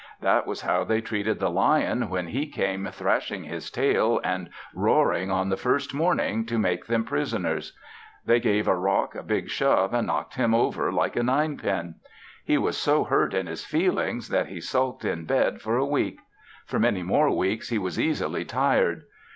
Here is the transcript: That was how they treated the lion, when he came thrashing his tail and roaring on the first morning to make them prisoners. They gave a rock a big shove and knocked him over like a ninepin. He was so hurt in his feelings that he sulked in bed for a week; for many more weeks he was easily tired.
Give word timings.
That 0.21 0.47
was 0.47 0.61
how 0.61 0.83
they 0.83 0.99
treated 0.99 1.39
the 1.39 1.51
lion, 1.51 2.09
when 2.09 2.25
he 2.29 2.47
came 2.47 2.87
thrashing 2.91 3.43
his 3.43 3.69
tail 3.69 4.19
and 4.23 4.49
roaring 4.73 5.29
on 5.29 5.49
the 5.49 5.57
first 5.57 5.93
morning 5.93 6.43
to 6.47 6.57
make 6.57 6.87
them 6.87 7.03
prisoners. 7.03 7.73
They 8.25 8.39
gave 8.39 8.67
a 8.67 8.73
rock 8.73 9.13
a 9.13 9.21
big 9.21 9.49
shove 9.51 9.93
and 9.93 10.07
knocked 10.07 10.37
him 10.37 10.55
over 10.55 10.91
like 10.91 11.15
a 11.15 11.21
ninepin. 11.21 11.99
He 12.43 12.57
was 12.57 12.79
so 12.79 13.03
hurt 13.03 13.35
in 13.35 13.45
his 13.45 13.63
feelings 13.63 14.29
that 14.29 14.47
he 14.47 14.59
sulked 14.59 15.05
in 15.05 15.25
bed 15.25 15.61
for 15.61 15.77
a 15.77 15.85
week; 15.85 16.17
for 16.65 16.79
many 16.79 17.03
more 17.03 17.29
weeks 17.29 17.69
he 17.69 17.77
was 17.77 17.99
easily 17.99 18.43
tired. 18.43 19.03